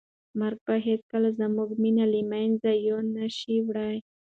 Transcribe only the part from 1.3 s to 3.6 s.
زموږ مینه له منځه یو نه شي